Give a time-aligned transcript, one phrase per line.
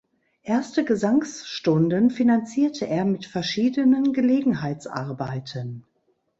[0.41, 5.85] Erste Gesangsstunden finanzierte er mit verschiedenen Gelegenheitsarbeiten.